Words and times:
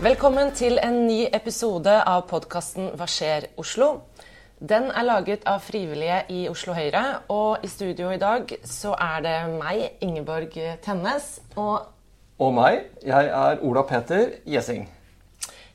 Velkommen 0.00 0.48
til 0.56 0.78
en 0.80 0.94
ny 1.04 1.26
episode 1.28 1.92
av 2.08 2.22
podkasten 2.30 2.86
Hva 2.96 3.04
skjer 3.04 3.50
Oslo? 3.60 3.88
Den 4.56 4.86
er 4.96 5.04
laget 5.04 5.42
av 5.44 5.58
frivillige 5.60 6.22
i 6.32 6.38
Oslo 6.48 6.72
Høyre, 6.72 7.02
og 7.28 7.60
i 7.60 7.68
studio 7.68 8.08
i 8.08 8.16
dag 8.22 8.48
så 8.64 8.94
er 8.96 9.26
det 9.26 9.34
meg, 9.58 9.82
Ingeborg 10.00 10.56
Tennes, 10.80 11.26
og 11.60 11.90
Og 12.40 12.54
meg. 12.56 12.86
Jeg 13.04 13.28
er 13.42 13.60
Ola 13.60 13.82
Peter 13.84 14.32
Gjessing. 14.48 14.88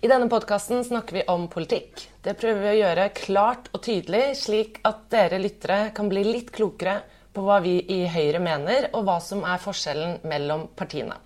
i 0.02 0.10
denne 0.10 0.30
podkasten 0.30 0.82
snakker 0.84 1.20
vi 1.20 1.24
om 1.30 1.46
politikk. 1.48 2.08
Det 2.26 2.34
prøver 2.34 2.62
vi 2.64 2.72
å 2.72 2.80
gjøre 2.80 3.08
klart 3.14 3.70
og 3.74 3.84
tydelig, 3.86 4.24
slik 4.42 4.82
at 4.90 5.06
dere 5.14 5.38
lyttere 5.38 5.94
kan 5.94 6.10
bli 6.10 6.26
litt 6.26 6.50
klokere 6.50 7.04
på 7.32 7.46
hva 7.46 7.62
vi 7.62 7.78
i 7.94 8.08
Høyre 8.10 8.42
mener, 8.42 8.90
og 8.94 9.06
hva 9.06 9.20
som 9.22 9.46
er 9.46 9.62
forskjellen 9.62 10.18
mellom 10.26 10.66
partiene. 10.74 11.22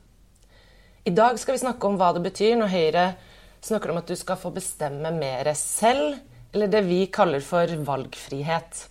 I 1.07 1.11
dag 1.15 1.39
skal 1.39 1.55
vi 1.55 1.61
snakke 1.61 1.87
om 1.87 1.95
hva 1.99 2.09
det 2.15 2.21
betyr 2.25 2.57
når 2.59 2.71
Høyre 2.73 3.03
snakker 3.63 3.91
om 3.93 3.99
at 4.01 4.09
du 4.09 4.17
skal 4.19 4.39
få 4.39 4.51
bestemme 4.55 5.11
mer 5.15 5.47
selv, 5.55 6.17
eller 6.51 6.71
det 6.71 6.81
vi 6.87 7.05
kaller 7.11 7.43
for 7.43 7.71
valgfrihet. 7.87 8.81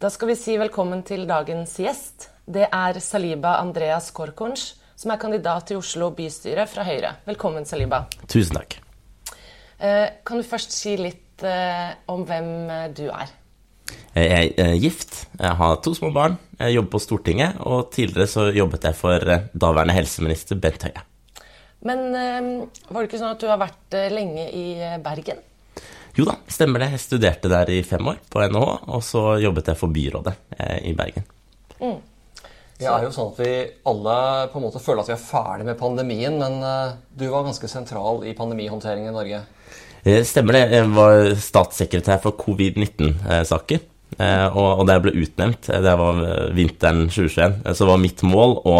Da 0.00 0.10
skal 0.12 0.30
vi 0.30 0.36
si 0.38 0.54
velkommen 0.60 1.02
til 1.06 1.26
dagens 1.28 1.74
gjest. 1.82 2.28
Det 2.46 2.68
er 2.70 3.00
Saliba 3.02 3.56
Andreas 3.58 4.12
Korkunsch, 4.14 4.76
som 4.96 5.10
er 5.10 5.20
kandidat 5.20 5.66
til 5.70 5.80
Oslo 5.80 6.12
bystyre 6.14 6.68
fra 6.70 6.86
Høyre. 6.86 7.16
Velkommen, 7.26 7.66
Saliba. 7.66 8.04
Tusen 8.30 8.60
takk. 8.60 8.78
Eh, 9.80 10.06
Kan 10.24 10.40
du 10.40 10.46
først 10.46 10.74
si 10.76 10.94
litt 11.00 11.42
eh, 11.42 11.90
om 12.12 12.22
hvem 12.28 12.50
eh, 12.70 12.88
du 12.94 13.08
er? 13.10 13.34
Jeg 14.14 14.54
er 14.58 14.74
gift, 14.78 15.24
jeg 15.38 15.54
har 15.58 15.78
to 15.82 15.92
små 15.94 16.10
barn, 16.14 16.36
jeg 16.58 16.74
jobber 16.76 16.96
på 16.96 17.02
Stortinget, 17.02 17.60
og 17.66 17.92
tidligere 17.94 18.30
så 18.30 18.48
jobbet 18.54 18.88
jeg 18.88 18.98
for 18.98 19.30
daværende 19.54 19.94
helseminister 19.96 20.58
Bent 20.60 20.86
Høie. 20.86 21.09
Men 21.86 22.02
eh, 22.14 22.68
var 22.90 23.00
det 23.00 23.08
ikke 23.08 23.20
sånn 23.22 23.32
at 23.34 23.40
du 23.40 23.48
har 23.48 23.60
vært 23.60 23.96
eh, 23.96 24.10
lenge 24.12 24.48
i 24.52 24.64
eh, 24.80 24.98
Bergen? 25.02 25.38
Jo 26.18 26.26
da, 26.26 26.34
stemmer 26.50 26.82
det. 26.82 26.90
Jeg 26.96 27.04
studerte 27.06 27.48
der 27.48 27.70
i 27.72 27.82
fem 27.86 28.08
år 28.10 28.18
på 28.28 28.42
NHH, 28.50 28.70
og 28.90 29.02
så 29.06 29.22
jobbet 29.40 29.70
jeg 29.70 29.78
for 29.80 29.92
byrådet 29.94 30.34
eh, 30.58 30.78
i 30.90 30.94
Bergen. 30.98 31.24
Det 32.80 32.88
er 32.88 33.04
jo 33.04 33.10
sånn 33.12 33.30
at 33.34 33.40
vi 33.42 33.52
alle 33.88 34.16
på 34.52 34.56
en 34.60 34.64
måte 34.64 34.80
føler 34.80 35.02
at 35.04 35.10
vi 35.10 35.14
er 35.16 35.22
ferdig 35.22 35.66
med 35.68 35.78
pandemien, 35.80 36.36
men 36.40 36.58
eh, 36.64 36.92
du 37.20 37.26
var 37.32 37.44
ganske 37.46 37.68
sentral 37.68 38.22
i 38.28 38.34
pandemihåndteringen 38.36 39.12
i 39.12 39.16
Norge. 39.16 39.40
Eh, 40.02 40.20
Stemmer 40.24 40.56
det. 40.56 40.62
Jeg 40.78 40.90
var 40.96 41.30
statssekretær 41.48 42.20
for 42.24 42.36
covid-19-saker. 42.40 43.82
Eh, 44.18 44.46
Og 44.56 44.80
og 44.80 44.86
da 44.88 44.96
jeg 44.96 45.04
ble 45.06 45.12
utnevnt, 45.22 45.68
det 45.70 45.92
var 46.02 46.24
vinteren 46.56 47.06
2021, 47.08 47.60
eh, 47.64 47.76
så 47.76 47.88
var 47.88 48.00
mitt 48.02 48.24
mål 48.26 48.58
å 48.66 48.76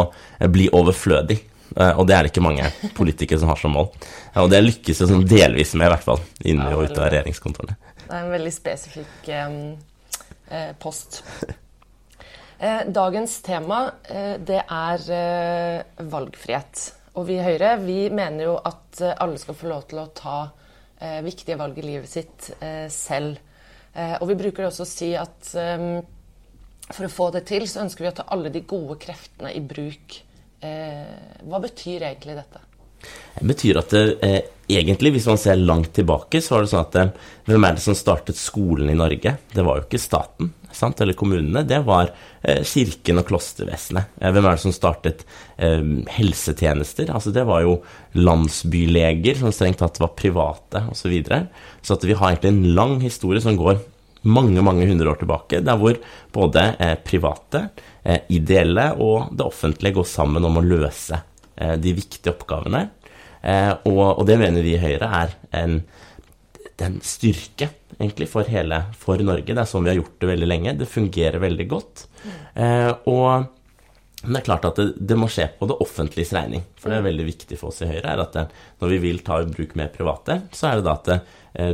bli 0.50 0.68
overflødig. 0.72 1.38
Eh, 1.76 1.98
Og 1.98 2.06
det 2.08 2.16
er 2.16 2.22
det 2.26 2.32
ikke 2.32 2.42
mange 2.44 2.66
politikere 2.96 3.38
som 3.38 3.48
har 3.52 3.60
som 3.60 3.74
mål. 3.76 3.90
Eh, 4.34 4.42
Og 4.42 4.50
det 4.50 4.62
lykkes 4.64 5.00
jeg 5.02 5.10
sånn 5.10 5.26
delvis 5.28 5.74
med, 5.74 5.86
i 5.86 5.94
hvert 5.94 6.06
fall, 6.06 6.20
inni 6.44 6.74
og 6.74 6.84
ute 6.88 7.00
av 7.00 7.10
regjeringskontorene. 7.12 7.76
Det 8.06 8.14
er 8.16 8.24
en 8.24 8.32
veldig 8.34 8.52
spesifikk 8.54 9.28
eh, 9.34 10.70
post. 10.82 11.22
Eh, 12.60 12.82
dagens 12.92 13.38
tema 13.40 13.76
det 14.44 14.58
er 14.60 15.04
valgfrihet. 16.12 16.82
Og 17.16 17.24
vi 17.26 17.38
i 17.38 17.44
Høyre 17.44 17.70
vi 17.80 18.10
mener 18.12 18.44
jo 18.50 18.56
at 18.58 19.00
alle 19.16 19.38
skal 19.40 19.56
få 19.56 19.70
lov 19.70 19.86
til 19.88 20.02
å 20.02 20.10
ta 20.14 20.40
viktige 21.24 21.56
valg 21.56 21.78
i 21.80 21.86
livet 21.86 22.10
sitt 22.12 22.50
selv. 22.92 23.38
Og 24.20 24.26
vi 24.28 24.36
bruker 24.42 24.66
også 24.68 24.84
å 24.84 24.90
si 24.90 25.08
at 25.16 25.48
for 25.54 27.06
å 27.06 27.12
få 27.14 27.30
det 27.32 27.46
til, 27.48 27.64
så 27.64 27.80
ønsker 27.86 28.04
vi 28.04 28.10
å 28.10 28.16
ta 28.20 28.26
alle 28.28 28.52
de 28.52 28.60
gode 28.68 28.98
kreftene 29.00 29.54
i 29.56 29.62
bruk. 29.64 30.20
Eh, 30.60 31.40
hva 31.48 31.60
betyr 31.62 32.06
egentlig 32.10 32.36
dette? 32.36 32.64
Det 33.38 33.46
betyr 33.48 33.80
at 33.80 33.92
det, 33.94 34.04
eh, 34.26 34.40
egentlig, 34.68 35.14
hvis 35.16 35.28
man 35.30 35.38
ser 35.40 35.56
langt 35.56 35.92
tilbake, 35.96 36.42
så 36.44 36.56
var 36.56 36.64
det 36.64 36.72
sånn 36.72 36.86
at 36.86 36.96
eh, 37.00 37.12
hvem 37.48 37.64
er 37.64 37.76
det 37.78 37.84
som 37.84 37.96
startet 37.96 38.36
skolen 38.36 38.90
i 38.92 38.98
Norge? 38.98 39.36
Det 39.54 39.64
var 39.64 39.80
jo 39.80 39.86
ikke 39.88 40.02
staten 40.02 40.52
sant? 40.72 41.00
eller 41.00 41.16
kommunene, 41.18 41.62
det 41.66 41.80
var 41.86 42.10
eh, 42.42 42.62
kirken 42.66 43.20
og 43.20 43.28
klostervesenet. 43.30 44.16
Eh, 44.20 44.32
hvem 44.34 44.46
er 44.46 44.56
det 44.56 44.64
som 44.64 44.74
startet 44.74 45.24
eh, 45.56 45.82
helsetjenester? 46.16 47.12
Altså 47.14 47.34
Det 47.34 47.46
var 47.48 47.64
jo 47.66 47.78
landsbyleger 48.18 49.40
som 49.40 49.54
strengt 49.54 49.80
tatt 49.82 50.00
var 50.02 50.14
private 50.18 50.86
osv. 50.90 50.98
Så, 51.00 51.08
videre. 51.10 51.46
så 51.82 51.96
at 51.96 52.04
vi 52.06 52.14
har 52.14 52.30
egentlig 52.30 52.52
en 52.52 52.74
lang 52.76 53.00
historie 53.02 53.42
som 53.42 53.56
går 53.58 53.80
mange 54.30 54.60
mange 54.60 54.84
hundre 54.84 55.08
år 55.08 55.16
tilbake, 55.16 55.62
der 55.64 55.78
hvor 55.80 55.96
både 56.34 56.62
private, 57.08 57.62
ideelle 58.32 58.86
og 58.96 59.34
det 59.36 59.44
offentlige 59.44 59.98
går 59.98 60.08
sammen 60.08 60.44
om 60.48 60.56
å 60.60 60.64
løse 60.64 61.20
eh, 61.56 61.76
de 61.80 61.94
viktige 61.96 62.32
oppgavene. 62.32 62.86
Eh, 63.42 63.72
og, 63.88 64.04
og 64.20 64.24
det 64.28 64.38
mener 64.40 64.64
vi 64.64 64.76
i 64.76 64.80
Høyre 64.82 65.10
er 65.20 65.36
en, 65.62 65.80
en 66.80 66.98
styrke 67.04 67.70
egentlig 67.98 68.30
for 68.32 68.48
hele 68.48 68.82
for 68.98 69.20
Norge. 69.24 69.52
Det 69.52 69.62
er 69.62 69.68
sånn 69.68 69.86
vi 69.86 69.92
har 69.92 70.00
gjort 70.00 70.18
det 70.22 70.30
veldig 70.32 70.50
lenge. 70.50 70.76
Det 70.80 70.88
fungerer 70.88 71.42
veldig 71.42 71.68
godt. 71.70 72.06
Eh, 72.54 72.92
og 73.12 73.48
men 74.20 74.36
det 74.36 74.40
er 74.42 74.44
klart 74.50 74.66
at 74.68 74.76
det, 74.76 74.84
det 75.08 75.16
må 75.16 75.30
skje 75.32 75.46
på 75.56 75.64
det 75.70 75.78
offentliges 75.80 76.34
regning. 76.36 76.66
For 76.76 76.92
det 76.92 76.98
er 76.98 77.06
veldig 77.06 77.24
viktig 77.24 77.56
for 77.56 77.72
oss 77.72 77.80
i 77.80 77.88
Høyre 77.88 78.10
er 78.12 78.20
at 78.20 78.34
det, 78.36 78.42
når 78.82 78.90
vi 78.92 78.98
vil 79.06 79.22
ta 79.24 79.38
i 79.40 79.46
bruk 79.48 79.72
mer 79.80 79.88
private, 79.94 80.42
så 80.52 80.68
er 80.68 80.76
det 80.76 80.84
da 80.84 80.92
at 80.98 81.08
det, 81.08 81.16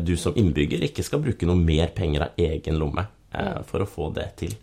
du 0.06 0.14
som 0.20 0.36
innbygger 0.38 0.84
ikke 0.86 1.02
skal 1.02 1.24
bruke 1.24 1.48
noe 1.48 1.58
mer 1.58 1.90
penger 1.96 2.28
av 2.28 2.38
egen 2.38 2.78
lomme 2.78 3.02
eh, 3.34 3.58
for 3.66 3.82
å 3.82 3.88
få 3.90 4.12
det 4.14 4.28
til. 4.44 4.54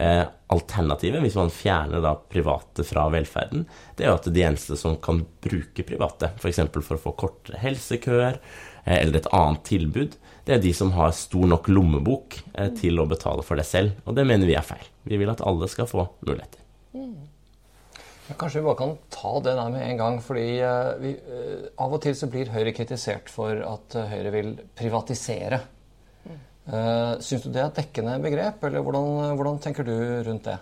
Eh, 0.00 0.26
alternativet, 0.46 1.20
hvis 1.20 1.34
man 1.36 1.50
fjerner 1.52 2.00
da 2.00 2.14
private 2.32 2.86
fra 2.88 3.04
velferden, 3.12 3.66
det 3.96 4.06
er 4.06 4.08
jo 4.08 4.16
at 4.16 4.28
de 4.32 4.42
eneste 4.46 4.78
som 4.80 4.94
kan 5.02 5.18
bruke 5.44 5.84
private, 5.84 6.30
f.eks. 6.40 6.60
For, 6.72 6.86
for 6.86 6.96
å 6.96 7.02
få 7.02 7.12
kortere 7.20 7.60
helsekøer 7.60 8.38
eh, 8.38 8.94
eller 8.96 9.18
et 9.18 9.28
annet 9.36 9.60
tilbud, 9.68 10.16
det 10.46 10.54
er 10.56 10.62
de 10.64 10.72
som 10.76 10.94
har 10.96 11.12
stor 11.16 11.44
nok 11.52 11.68
lommebok 11.68 12.38
eh, 12.54 12.70
til 12.80 12.96
å 12.96 13.04
betale 13.10 13.44
for 13.44 13.60
det 13.60 13.66
selv. 13.68 13.98
Og 14.08 14.16
det 14.16 14.24
mener 14.30 14.48
vi 14.48 14.56
er 14.56 14.64
feil. 14.64 14.86
Vi 15.04 15.20
vil 15.20 15.32
at 15.34 15.44
alle 15.44 15.68
skal 15.68 15.90
få 15.90 16.06
muligheter. 16.24 16.64
Ja, 16.96 18.38
Kanskje 18.38 18.62
vi 18.62 18.68
bare 18.70 18.78
kan 18.78 18.96
ta 19.12 19.34
det 19.44 19.56
der 19.58 19.74
med 19.74 19.84
en 19.84 20.00
gang, 20.00 20.16
fordi 20.24 20.46
vi, 21.02 21.12
av 21.82 21.92
og 21.92 22.00
til 22.06 22.16
så 22.16 22.30
blir 22.30 22.52
Høyre 22.54 22.72
kritisert 22.72 23.28
for 23.28 23.58
at 23.66 24.00
Høyre 24.14 24.32
vil 24.32 24.52
privatisere. 24.78 25.60
Uh, 26.68 27.16
Syns 27.24 27.46
du 27.46 27.48
det 27.50 27.62
er 27.62 27.70
et 27.70 27.78
dekkende 27.80 28.18
begrep, 28.22 28.60
eller 28.68 28.84
hvordan, 28.84 29.32
hvordan 29.38 29.56
tenker 29.64 29.86
du 29.86 29.94
rundt 30.26 30.44
det? 30.46 30.58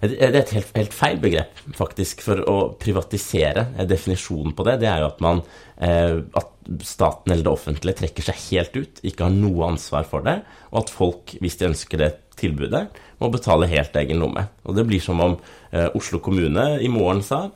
Det 0.00 0.16
er 0.22 0.38
et 0.38 0.52
helt, 0.54 0.70
helt 0.78 0.94
feil 0.94 1.18
begrep, 1.20 1.58
faktisk. 1.76 2.22
For 2.24 2.40
å 2.48 2.56
privatisere, 2.80 3.66
eh, 3.76 3.88
definisjonen 3.88 4.54
på 4.56 4.64
det, 4.68 4.78
det 4.84 4.88
er 4.88 5.02
jo 5.02 5.10
at 5.10 5.20
man 5.24 5.42
eh, 5.76 6.22
At 6.38 6.54
staten 6.86 7.34
eller 7.34 7.44
det 7.44 7.52
offentlige 7.52 7.98
trekker 7.98 8.24
seg 8.24 8.40
helt 8.46 8.78
ut, 8.78 9.02
ikke 9.02 9.26
har 9.26 9.34
noe 9.34 9.72
ansvar 9.72 10.06
for 10.08 10.24
det, 10.24 10.38
og 10.70 10.84
at 10.84 10.92
folk, 10.94 11.34
hvis 11.42 11.58
de 11.60 11.68
ønsker 11.72 12.00
det 12.00 12.12
tilbudet, 12.40 12.86
må 13.20 13.28
betale 13.34 13.68
helt 13.68 13.96
egen 14.00 14.22
lomme. 14.22 14.46
Og 14.64 14.78
det 14.78 14.86
blir 14.88 15.02
som 15.02 15.20
om 15.20 15.34
Oslo 15.98 16.22
kommune 16.24 16.78
i 16.80 16.88
morgen 16.88 17.20
sa 17.26 17.48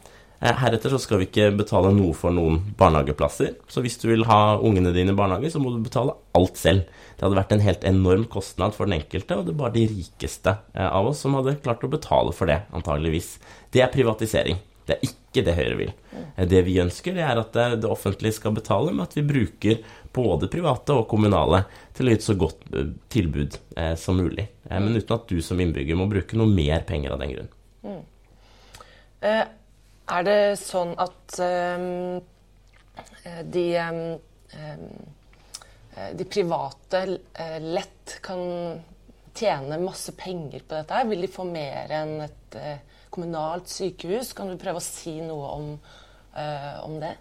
Heretter 0.44 0.92
så 0.92 0.98
skal 1.00 1.22
vi 1.22 1.26
ikke 1.30 1.46
betale 1.56 1.88
noe 1.96 2.12
for 2.12 2.34
noen 2.34 2.58
barnehageplasser. 2.76 3.54
Så 3.72 3.80
hvis 3.80 3.96
du 4.02 4.10
vil 4.10 4.26
ha 4.28 4.58
ungene 4.60 4.92
dine 4.92 5.14
i 5.14 5.16
barnehage, 5.16 5.48
så 5.54 5.62
må 5.62 5.72
du 5.72 5.78
betale 5.86 6.12
alt 6.36 6.60
selv. 6.60 6.84
Det 7.16 7.24
hadde 7.24 7.38
vært 7.38 7.54
en 7.56 7.64
helt 7.64 7.86
enorm 7.88 8.26
kostnad 8.28 8.76
for 8.76 8.84
den 8.84 8.98
enkelte, 8.98 9.38
og 9.38 9.46
det 9.46 9.54
er 9.54 9.60
bare 9.62 9.76
de 9.78 9.86
rikeste 9.88 10.52
eh, 10.74 10.84
av 10.90 11.08
oss 11.08 11.22
som 11.24 11.38
hadde 11.38 11.56
klart 11.64 11.86
å 11.86 11.92
betale 11.94 12.36
for 12.36 12.50
det, 12.50 12.58
antageligvis. 12.76 13.38
Det 13.72 13.80
er 13.86 13.92
privatisering. 13.94 14.60
Det 14.84 14.98
er 14.98 15.06
ikke 15.08 15.46
det 15.46 15.56
Høyre 15.56 15.78
vil. 15.80 15.92
Eh, 16.36 16.44
Det 16.50 16.60
vi 16.66 16.76
ønsker, 16.82 17.16
det 17.16 17.24
er 17.24 17.40
at 17.40 17.56
det, 17.56 17.88
offentlige 17.88 18.36
skal 18.36 18.52
betale 18.58 18.92
med 18.92 19.06
at 19.06 19.16
vi 19.16 19.24
bruker 19.24 19.80
både 20.14 20.50
private 20.52 20.98
og 21.00 21.08
kommunale 21.10 21.64
til 21.96 22.06
å 22.06 22.12
gi 22.12 22.20
et 22.20 22.28
så 22.28 22.36
godt 22.36 22.68
eh, 22.76 22.92
tilbud 23.16 23.56
eh, 23.80 23.94
som 23.96 24.20
mulig. 24.20 24.44
Eh, 24.68 24.76
men 24.76 24.92
uten 25.00 25.16
at 25.16 25.28
du 25.30 25.40
som 25.40 25.60
innbygger 25.64 25.96
må 25.96 26.10
bruke 26.12 26.36
noe 26.36 26.52
mer 26.52 26.84
penger 26.84 27.16
av 27.16 27.24
den 27.24 27.32
grunn. 27.32 27.52
Eh, 29.24 29.44
er 30.10 30.24
det 30.26 30.38
sånn 30.60 30.94
at 31.00 31.36
eh, 31.44 31.84
de, 33.54 33.66
eh, 33.80 34.86
de 36.18 36.26
private 36.28 37.04
lett 37.64 38.18
kan 38.24 38.42
tjene 39.34 39.80
masse 39.82 40.14
penger 40.18 40.64
på 40.66 40.80
dette? 40.80 41.04
Vil 41.10 41.24
de 41.26 41.30
få 41.32 41.46
mer 41.48 41.94
enn 41.94 42.16
et 42.26 42.58
kommunalt 43.14 43.70
sykehus? 43.70 44.34
Kan 44.36 44.52
du 44.52 44.58
prøve 44.60 44.82
å 44.82 44.84
si 44.84 45.20
noe 45.22 45.54
om, 45.58 45.70
om 46.84 46.98
det? 47.02 47.14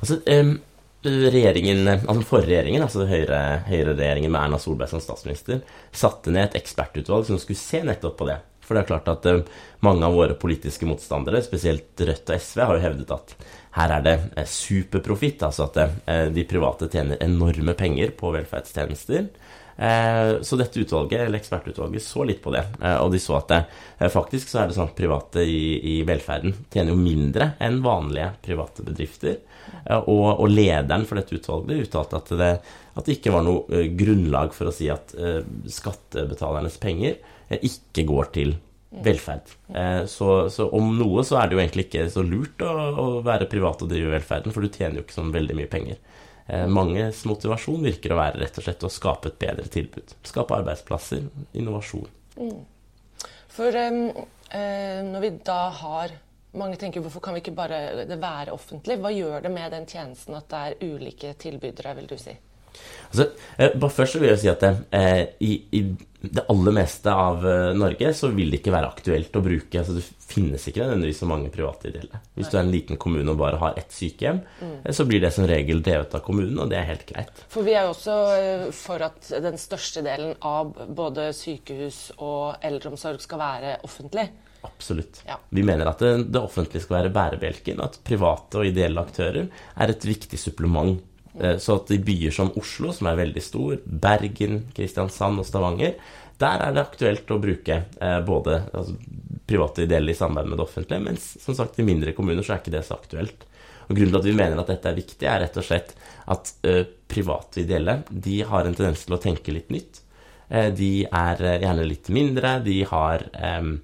Altså, 0.00 0.20
um 0.24 0.58
regjeringen, 1.04 1.86
altså 1.88 2.22
forrige 2.26 2.48
regjeringen, 2.48 2.82
altså 2.82 3.06
Høyre- 3.06 3.62
Høyre-regjeringen 3.68 4.32
med 4.32 4.40
Erna 4.40 4.58
Solberg 4.58 4.90
som 4.90 5.00
statsminister, 5.02 5.60
satte 5.92 6.32
ned 6.34 6.48
et 6.48 6.62
ekspertutvalg 6.62 7.26
som 7.28 7.38
skulle 7.38 7.58
se 7.60 7.82
nettopp 7.86 8.16
på 8.18 8.26
det. 8.26 8.38
For 8.68 8.76
det 8.76 8.84
er 8.84 8.90
klart 8.90 9.08
at 9.08 9.26
eh, 9.26 9.44
mange 9.84 10.04
av 10.04 10.16
våre 10.18 10.36
politiske 10.38 10.86
motstandere, 10.88 11.40
spesielt 11.44 11.96
Rødt 12.04 12.28
og 12.28 12.42
SV, 12.44 12.60
har 12.60 12.76
jo 12.76 12.84
hevdet 12.84 13.14
at 13.16 13.36
her 13.78 13.94
er 13.96 14.02
det 14.04 14.16
eh, 14.36 14.50
superprofitt. 14.50 15.44
Altså 15.46 15.70
at 15.70 15.78
eh, 15.80 16.26
de 16.34 16.44
private 16.48 16.90
tjener 16.92 17.22
enorme 17.24 17.72
penger 17.78 18.12
på 18.18 18.34
velferdstjenester. 18.36 19.32
Så 19.78 20.56
dette 20.58 20.80
utvalget, 20.82 21.20
eller 21.22 21.38
ekspertutvalget 21.38 22.02
så 22.02 22.24
litt 22.26 22.40
på 22.42 22.50
det, 22.50 22.64
og 22.98 23.12
de 23.12 23.20
så 23.22 23.36
at 23.36 23.52
det, 23.52 23.58
faktisk 24.10 24.50
så 24.50 24.64
er 24.64 24.66
det 24.66 24.74
sånn 24.74 24.88
at 24.90 24.96
private 24.98 25.44
i, 25.46 25.60
i 25.78 25.94
velferden 26.02 26.50
tjener 26.74 26.90
jo 26.90 26.98
mindre 26.98 27.46
enn 27.62 27.78
vanlige 27.84 28.32
private 28.42 28.82
bedrifter. 28.82 29.36
Og, 30.00 30.24
og, 30.32 30.48
lederen 30.50 31.06
for 31.06 31.20
dette 31.20 31.38
utvalget 31.38 31.86
uttalte 31.86 32.18
at 32.18 32.34
det, 32.42 32.50
at 32.98 33.06
det 33.06 33.20
ikke 33.20 33.36
var 33.36 33.46
noe 33.46 33.84
grunnlag 34.00 34.50
for 34.58 34.72
å 34.72 34.74
si 34.74 34.90
at 34.90 35.14
skattebetalernes 35.78 36.82
penger 36.82 37.22
ikke 37.56 38.04
går 38.08 38.32
til 38.34 38.56
velferd. 39.04 39.50
Så, 40.08 40.28
så, 40.52 40.66
om 40.74 40.94
noe 40.96 41.24
så 41.26 41.36
er 41.40 41.48
det 41.48 41.56
jo 41.56 41.60
egentlig 41.62 41.84
ikke 41.88 42.06
så 42.12 42.24
lurt 42.24 42.62
å, 42.64 42.70
å 42.72 43.06
være 43.24 43.48
privat 43.50 43.82
og 43.84 43.90
drive 43.90 44.14
velferden, 44.14 44.54
for 44.54 44.64
du 44.64 44.72
tjener 44.72 45.00
jo 45.00 45.04
ikke 45.04 45.16
sånn 45.18 45.34
veldig 45.34 45.56
mye 45.58 45.70
penger. 45.70 46.00
Manges 46.72 47.20
motivasjon 47.28 47.84
virker 47.84 48.14
å 48.14 48.20
være 48.20 48.40
rett 48.40 48.56
og 48.56 48.64
slett 48.64 48.86
å 48.88 48.92
skape 48.92 49.28
et 49.28 49.36
bedre 49.42 49.68
tilbud. 49.68 50.14
Skape 50.24 50.56
arbeidsplasser, 50.56 51.26
innovasjon. 51.60 52.08
Mm. 52.40 52.62
For 53.52 53.76
um, 53.76 54.00
når 55.12 55.24
vi 55.26 55.34
da 55.44 55.60
har 55.82 56.16
mange 56.58 56.78
tenker 56.80 57.02
hvorfor 57.04 57.22
kan 57.22 57.36
vi 57.36 57.42
ikke 57.42 57.56
bare 57.56 58.06
det 58.08 58.18
være 58.20 58.54
offentlig? 58.54 58.98
Hva 59.02 59.12
gjør 59.12 59.44
det 59.44 59.52
med 59.52 59.72
den 59.74 59.88
tjenesten 59.88 60.36
at 60.38 60.48
det 60.50 60.60
er 60.64 60.94
ulike 60.94 61.34
tilbydere, 61.40 61.94
vil 61.98 62.08
du 62.08 62.16
si? 62.20 62.34
Altså, 63.08 63.30
eh, 63.56 63.74
bare 63.74 63.94
først 63.94 64.18
vil 64.20 64.30
jeg 64.32 64.42
si 64.42 64.50
at 64.52 64.64
eh, 64.68 65.24
i, 65.44 65.54
i, 65.72 65.82
det 66.20 66.44
aller 66.50 66.74
meste 66.74 67.12
av 67.14 67.44
eh, 67.46 67.72
Norge 67.78 68.10
så 68.16 68.30
vil 68.34 68.50
det 68.50 68.58
ikke 68.60 68.74
være 68.74 68.90
aktuelt 68.90 69.36
å 69.38 69.42
bruke 69.44 69.78
altså 69.78 69.94
Det 69.96 70.04
finnes 70.28 70.64
ikke 70.68 70.82
nødvendigvis 70.82 71.20
så 71.22 71.28
mange 71.30 71.52
private 71.52 71.88
ideelle. 71.88 72.18
Hvis 72.36 72.50
du 72.50 72.58
er 72.58 72.64
en 72.64 72.72
liten 72.72 72.98
kommune 73.00 73.32
og 73.32 73.38
bare 73.40 73.60
har 73.62 73.78
ett 73.80 73.94
sykehjem, 73.94 74.42
mm. 74.60 74.74
Eh, 74.82 74.92
så 74.92 75.06
blir 75.08 75.22
det 75.22 75.30
som 75.34 75.46
regel 75.48 75.80
drevet 75.84 76.18
av 76.18 76.24
kommunen, 76.26 76.58
og 76.60 76.68
det 76.72 76.80
er 76.80 76.90
helt 76.90 77.06
greit. 77.08 77.40
For 77.48 77.64
vi 77.64 77.72
er 77.78 77.86
jo 77.86 77.94
også 77.94 78.18
for 78.76 79.06
at 79.06 79.30
den 79.46 79.56
største 79.60 80.02
delen 80.04 80.34
av 80.44 80.74
både 80.98 81.30
sykehus 81.36 82.02
og 82.18 82.60
eldreomsorg 82.66 83.22
skal 83.24 83.40
være 83.40 83.78
offentlig. 83.88 84.26
Absolutt. 84.66 85.22
Ja. 85.26 85.38
Vi 85.54 85.62
mener 85.62 85.88
at 85.88 86.02
det, 86.02 86.12
det 86.34 86.42
offentlige 86.42 86.82
skal 86.82 86.98
være 86.98 87.14
bærebjelken, 87.14 87.80
at 87.80 88.00
private 88.04 88.60
og 88.60 88.68
ideelle 88.68 89.00
aktører 89.00 89.46
er 89.48 89.94
et 89.94 90.08
viktig 90.08 90.40
supplement 90.40 90.98
så 91.62 91.76
at 91.78 91.90
i 91.94 92.00
byer 92.02 92.32
som 92.34 92.48
Oslo, 92.58 92.90
som 92.94 93.06
er 93.10 93.18
veldig 93.20 93.42
stor, 93.44 93.76
Bergen, 93.86 94.64
Kristiansand 94.74 95.42
og 95.42 95.46
Stavanger, 95.46 95.94
der 96.38 96.62
er 96.62 96.74
det 96.74 96.84
aktuelt 96.84 97.30
å 97.34 97.40
bruke 97.42 97.76
eh, 97.98 98.18
både 98.26 98.60
altså, 98.70 98.94
private 99.48 99.84
ideelle 99.88 100.12
i 100.12 100.18
samarbeid 100.18 100.52
med 100.52 100.60
det 100.60 100.66
offentlige, 100.68 101.04
mens 101.08 101.30
som 101.42 101.56
sagt 101.58 101.80
i 101.80 101.86
mindre 101.86 102.14
kommuner 102.14 102.46
så 102.46 102.54
er 102.54 102.62
ikke 102.62 102.74
det 102.76 102.84
så 102.86 102.98
aktuelt. 102.98 103.46
Og 103.88 103.96
Grunnen 103.96 104.12
til 104.12 104.20
at 104.20 104.28
vi 104.28 104.36
mener 104.36 104.60
at 104.60 104.70
dette 104.70 104.90
er 104.90 104.98
viktig, 104.98 105.26
er 105.26 105.42
rett 105.42 105.56
og 105.58 105.64
slett 105.66 105.94
at 106.28 106.52
uh, 106.68 106.82
private 107.08 107.62
ideelle 107.64 108.02
de 108.10 108.42
har 108.46 108.68
en 108.68 108.76
tendens 108.76 109.06
til 109.06 109.16
å 109.16 109.20
tenke 109.22 109.54
litt 109.54 109.72
nytt. 109.74 110.02
De 110.48 111.04
er 111.04 111.40
gjerne 111.60 111.82
litt 111.84 112.06
mindre, 112.08 112.54
de, 112.64 112.78
har, 112.88 113.20
en, 113.36 113.74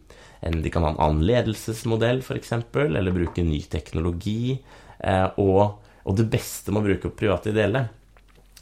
de 0.41 0.71
kan 0.73 0.87
ha 0.87 0.95
en 0.95 1.01
annen 1.07 1.27
ledelsesmodell 1.29 2.23
f.eks., 2.23 2.55
eller 2.73 3.13
bruke 3.13 3.45
ny 3.45 3.59
teknologi. 3.69 4.63
og 5.37 5.84
og 6.05 6.17
det 6.19 6.27
beste 6.33 6.73
med 6.73 6.83
å 6.83 6.89
bruke 6.89 7.13
private 7.17 7.53
ideelle, 7.53 7.87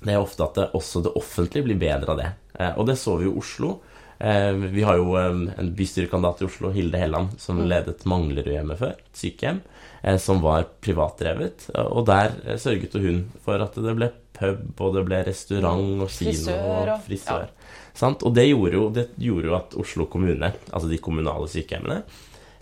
det 0.02 0.14
er 0.14 0.22
ofte 0.22 0.44
at 0.44 0.58
det, 0.58 0.68
også 0.78 1.02
det 1.04 1.14
offentlige 1.18 1.66
blir 1.68 1.80
bedre 1.80 2.14
av 2.14 2.20
det. 2.20 2.30
Eh, 2.58 2.72
og 2.78 2.86
det 2.88 2.98
så 2.98 3.16
vi 3.18 3.28
jo 3.28 3.34
i 3.36 3.42
Oslo. 3.42 3.72
Eh, 4.18 4.50
vi 4.74 4.84
har 4.86 4.98
jo 4.98 5.14
eh, 5.18 5.28
en 5.58 5.70
bystyrekandidat 5.78 6.42
i 6.42 6.48
Oslo, 6.48 6.72
Hilde 6.74 6.98
Helland, 7.02 7.36
som 7.42 7.60
mm. 7.60 7.66
ledet 7.70 8.06
Manglerudhjemmet 8.10 8.80
før, 8.80 8.96
et 8.98 9.22
sykehjem, 9.22 9.62
som 10.18 10.40
var 10.42 10.66
privatdrevet. 10.82 11.68
Og 11.78 12.02
der 12.08 12.32
sørget 12.58 12.96
hun 12.98 13.20
for 13.44 13.62
at 13.62 13.76
det 13.78 13.92
ble 13.94 14.08
pub, 14.34 14.64
og 14.82 14.96
det 14.96 15.04
ble 15.06 15.20
restaurant 15.28 16.02
og 16.02 16.10
kino 16.10 16.56
og 16.56 16.90
frisør. 17.06 17.46
Ja. 17.46 18.10
Og 18.10 18.32
det 18.34 18.48
gjorde, 18.48 18.74
jo, 18.74 18.88
det 18.96 19.04
gjorde 19.22 19.50
jo 19.50 19.54
at 19.54 19.76
Oslo 19.78 20.08
kommune, 20.10 20.50
altså 20.72 20.90
de 20.90 20.98
kommunale 20.98 21.46
sykehjemmene, 21.52 22.00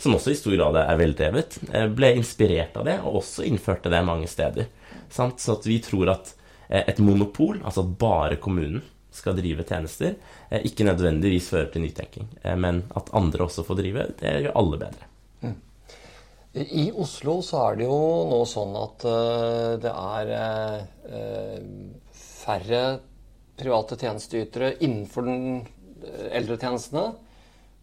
som 0.00 0.14
også 0.16 0.32
i 0.32 0.38
stor 0.38 0.54
grad 0.56 0.78
er 0.80 0.96
veldrevet, 0.96 1.58
eh, 1.74 1.88
ble 1.92 2.14
inspirert 2.16 2.76
av 2.80 2.86
det, 2.88 2.96
og 3.04 3.20
også 3.20 3.44
innførte 3.44 3.92
det 3.92 4.00
mange 4.06 4.28
steder. 4.30 4.70
Sant? 5.12 5.42
Så 5.42 5.58
vi 5.66 5.76
tror 5.84 6.14
at 6.14 6.32
eh, 6.70 6.86
et 6.86 7.02
monopol, 7.04 7.60
altså 7.60 7.84
at 7.84 7.92
bare 8.00 8.40
kommunen 8.40 8.80
skal 9.12 9.36
drive 9.36 9.66
tjenester, 9.68 10.16
eh, 10.48 10.64
ikke 10.64 10.86
nødvendigvis 10.88 11.50
fører 11.52 11.68
til 11.74 11.84
nytenking. 11.84 12.30
Men 12.56 12.84
at 12.96 13.12
andre 13.12 13.44
også 13.44 13.66
får 13.66 13.80
drive, 13.82 14.06
det 14.22 14.34
gjør 14.46 14.56
alle 14.62 14.80
bedre. 14.86 15.10
Mm. 15.44 15.56
I 16.80 16.88
Oslo 16.96 17.36
så 17.44 17.60
er 17.66 17.76
det 17.78 17.90
jo 17.90 18.00
nå 18.30 18.40
sånn 18.48 18.72
at 18.80 19.04
det 19.84 19.92
er 19.92 20.32
færre 22.16 22.80
private 23.60 23.98
tjenesteytere 24.00 24.78
innenfor 24.80 25.28
den 25.28 25.60
eldretjenestene. 26.32 27.10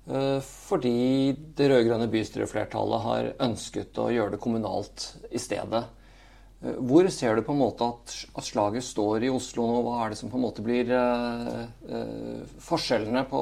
Eh, 0.07 0.39
fordi 0.39 1.35
det 1.57 1.67
rød-grønne 1.67 2.07
bystyreflertallet 2.11 3.03
har 3.03 3.29
ønsket 3.43 3.97
å 3.99 4.07
gjøre 4.13 4.37
det 4.37 4.41
kommunalt 4.43 5.07
i 5.35 5.41
stedet. 5.41 5.83
Eh, 6.63 6.77
hvor 6.79 7.09
ser 7.11 7.35
du 7.35 7.43
på 7.43 7.55
en 7.55 7.59
måte 7.59 7.89
at, 7.91 8.13
slaget 8.47 8.87
står 8.87 9.25
i 9.27 9.31
Oslo 9.33 9.67
nå? 9.67 9.81
Hva 9.83 10.05
er 10.05 10.13
det 10.13 10.19
som 10.21 10.31
på 10.31 10.39
en 10.39 10.45
måte 10.45 10.63
blir 10.63 10.93
uh, 10.95 11.65
forskjellene 12.63 13.25
på, 13.27 13.41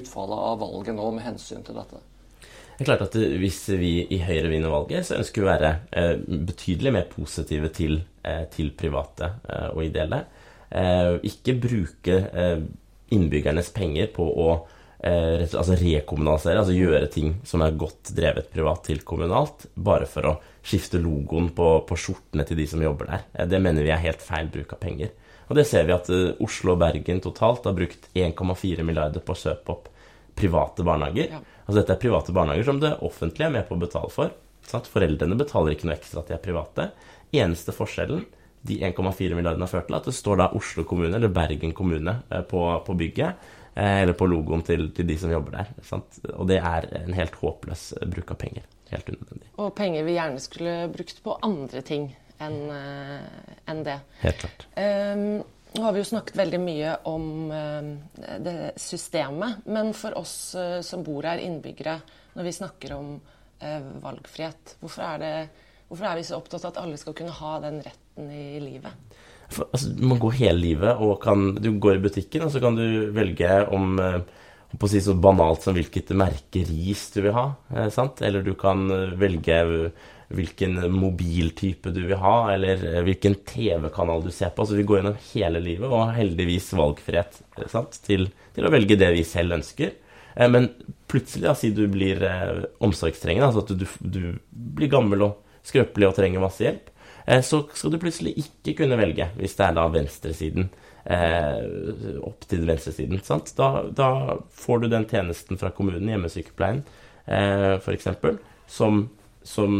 utfallet 0.00 0.46
av 0.50 0.58
valget 0.64 0.98
nå 0.98 1.12
med 1.14 1.28
hensyn 1.28 1.62
til 1.66 1.78
dette? 1.78 2.02
Det 2.40 2.82
er 2.82 2.88
klart 2.88 3.06
at 3.06 3.16
Hvis 3.38 3.60
vi 3.76 3.92
i 4.10 4.18
Høyre 4.24 4.50
vinner 4.50 4.72
valget, 4.72 5.06
så 5.06 5.18
ønsker 5.20 5.42
vi 5.42 5.46
å 5.46 5.50
være 5.52 5.72
betydelig 6.48 6.94
mer 6.96 7.10
positive 7.12 7.68
til, 7.76 7.98
til 8.54 8.70
private 8.72 9.28
og 9.74 9.82
ideelle. 9.84 10.22
ikke 11.28 11.58
bruke 11.60 12.16
innbyggernes 13.12 13.68
penger 13.76 14.08
på 14.16 14.24
å 14.24 14.48
eh, 15.02 15.42
altså 15.46 15.76
rekommunalisere, 15.80 16.60
altså 16.62 16.76
gjøre 16.76 17.08
ting 17.12 17.34
som 17.46 17.64
er 17.64 17.76
godt 17.80 18.12
drevet 18.16 18.50
privat 18.52 18.84
til 18.88 19.02
kommunalt, 19.06 19.66
bare 19.74 20.08
for 20.10 20.28
å 20.28 20.36
skifte 20.60 21.00
logoen 21.00 21.50
på, 21.56 21.70
på 21.88 21.98
skjortene 21.98 22.44
til 22.48 22.60
de 22.60 22.66
som 22.70 22.82
jobber 22.84 23.10
der. 23.10 23.26
Eh, 23.34 23.48
det 23.50 23.62
mener 23.62 23.86
vi 23.86 23.94
er 23.94 24.02
helt 24.04 24.24
feil 24.24 24.50
bruk 24.52 24.74
av 24.76 24.82
penger. 24.82 25.14
Og 25.50 25.56
det 25.58 25.66
ser 25.66 25.88
vi 25.88 25.96
at 25.96 26.10
eh, 26.14 26.34
Oslo 26.44 26.76
og 26.76 26.82
Bergen 26.82 27.22
totalt 27.24 27.66
har 27.66 27.76
brukt 27.76 28.10
1,4 28.14 28.86
milliarder 28.86 29.24
på 29.24 29.34
å 29.34 29.40
kjøpe 29.40 29.74
opp 29.74 29.88
private 30.40 30.84
barnehager. 30.86 31.32
Ja. 31.34 31.40
Altså 31.66 31.80
dette 31.80 31.96
er 31.96 32.02
private 32.02 32.34
barnehager 32.34 32.68
som 32.68 32.82
det 32.82 32.96
offentlige 33.06 33.50
er 33.50 33.56
med 33.58 33.66
på 33.68 33.76
å 33.76 33.82
betale 33.82 34.12
for. 34.14 34.34
Sant? 34.66 34.88
Foreldrene 34.90 35.38
betaler 35.38 35.74
ikke 35.74 35.88
noe 35.88 35.96
ekstra 35.96 36.22
at 36.22 36.30
de 36.30 36.36
er 36.36 36.44
private. 36.44 36.90
Eneste 37.34 37.74
forskjellen 37.74 38.22
de 38.68 38.76
1,4 38.84 39.32
milliardene 39.32 39.64
har 39.64 39.72
ført 39.72 39.88
til, 39.88 39.96
at 39.96 40.06
det 40.10 40.12
står 40.12 40.36
da 40.36 40.50
Oslo 40.56 40.84
kommune 40.84 41.16
eller 41.16 41.32
Bergen 41.32 41.72
kommune 41.76 42.18
eh, 42.28 42.44
på, 42.46 42.60
på 42.86 42.96
bygget 43.00 43.56
eller 43.74 44.16
på 44.18 44.26
logoen 44.26 44.62
til, 44.66 44.88
til 44.96 45.06
de 45.08 45.16
som 45.20 45.30
jobber 45.32 45.60
der. 45.60 45.68
Sant? 45.86 46.18
Og 46.34 46.48
det 46.50 46.58
er 46.58 46.88
en 47.04 47.14
helt 47.16 47.36
håpløs 47.40 47.84
bruk 48.10 48.34
av 48.34 48.40
penger. 48.40 48.66
Helt 48.90 49.08
unødvendig. 49.12 49.48
Og 49.62 49.70
penger 49.78 50.04
vi 50.06 50.16
gjerne 50.16 50.42
skulle 50.42 50.74
brukt 50.90 51.22
på 51.22 51.36
andre 51.46 51.82
ting 51.86 52.10
enn 52.42 52.58
uh, 52.72 53.22
en 53.70 53.82
det. 53.86 53.98
Helt 54.24 54.42
klart. 54.42 54.66
Um, 54.74 55.42
nå 55.76 55.84
har 55.84 55.94
vi 55.94 56.02
jo 56.02 56.08
snakket 56.08 56.38
veldig 56.40 56.60
mye 56.64 56.94
om 57.06 57.26
uh, 57.52 57.90
det 58.42 58.72
systemet, 58.80 59.62
men 59.70 59.92
for 59.94 60.16
oss 60.18 60.34
som 60.86 61.04
bor 61.06 61.28
her, 61.28 61.42
innbyggere, 61.44 62.00
når 62.34 62.48
vi 62.48 62.56
snakker 62.56 62.96
om 62.96 63.18
valgfrihet, 63.60 64.78
hvorfor 64.80 65.04
er, 65.04 65.18
det, 65.20 65.64
hvorfor 65.90 66.06
er 66.08 66.14
vi 66.16 66.22
så 66.24 66.38
opptatt 66.38 66.62
av 66.64 66.70
at 66.70 66.78
alle 66.80 66.96
skal 66.96 67.12
kunne 67.18 67.34
ha 67.36 67.58
den 67.60 67.82
retten 67.84 68.30
i 68.32 68.54
livet? 68.62 69.18
For, 69.50 69.66
altså, 69.74 69.90
du 69.96 70.04
må 70.06 70.18
gå 70.20 70.30
hele 70.38 70.60
livet, 70.62 71.00
og 71.02 71.18
kan, 71.24 71.56
du 71.58 71.72
går 71.82 71.98
i 71.98 72.04
butikken, 72.04 72.46
og 72.46 72.54
så 72.54 72.62
kan 72.62 72.78
du 72.78 73.10
velge 73.14 73.50
om 73.74 73.98
eh, 74.02 74.20
på 74.70 74.86
å 74.86 74.90
si 74.92 75.00
så 75.02 75.16
banalt 75.18 75.66
som 75.66 75.74
hvilket 75.74 76.12
merke 76.18 76.62
ris 76.68 77.08
du 77.16 77.24
vil 77.24 77.34
ha. 77.34 77.48
Eh? 77.74 77.90
Eller 78.26 78.46
du 78.46 78.52
kan 78.58 78.86
eh, 78.94 79.16
velge 79.18 79.58
hvilken 80.30 80.76
mobiltype 80.94 81.90
du 81.90 82.04
vil 82.04 82.20
ha, 82.22 82.52
eller 82.54 83.02
hvilken 83.02 83.34
TV-kanal 83.48 84.22
du 84.22 84.30
ser 84.30 84.52
på. 84.54 84.62
Så 84.62 84.78
vi 84.78 84.86
går 84.86 85.00
gjennom 85.00 85.18
hele 85.32 85.62
livet, 85.64 85.88
og 85.90 86.04
har 86.04 86.20
heldigvis 86.20 86.70
valgfrihet 86.78 87.40
til, 88.06 88.28
til, 88.54 88.68
å 88.68 88.70
velge 88.70 88.98
det 89.00 89.10
vi 89.16 89.26
selv 89.26 89.58
ønsker. 89.58 89.96
Men 90.54 90.68
plutselig, 91.10 91.48
da, 91.48 91.56
si 91.58 91.72
du 91.74 91.82
blir 91.90 92.22
omsorgstrengende, 92.78 93.48
altså 93.50 93.64
at 93.66 93.74
du, 93.74 93.82
du, 94.06 94.38
blir 94.78 94.92
gammel 94.92 95.26
og 95.26 95.66
skrøpelig 95.66 96.12
og 96.12 96.14
trenger 96.20 96.46
masse 96.46 96.62
hjelp, 96.62 96.89
så 97.44 97.62
skal 97.74 97.92
du 97.92 97.98
plutselig 98.02 98.32
ikke 98.40 98.78
kunne 98.82 98.96
velge, 98.98 99.26
hvis 99.36 99.56
det 99.58 99.66
er 99.66 99.74
da 99.76 99.84
venstresiden. 99.92 100.70
Eh, 101.04 101.60
opp 102.26 102.44
til 102.48 102.66
venstresiden. 102.68 103.20
Sant? 103.24 103.54
Da, 103.56 103.86
da 103.96 104.38
får 104.52 104.82
du 104.82 104.90
den 104.92 105.06
tjenesten 105.08 105.60
fra 105.60 105.72
kommunen, 105.74 106.10
hjemmesykepleien 106.12 106.82
eh, 107.24 107.78
f.eks., 107.78 108.10
som, 108.70 109.06
som 109.42 109.78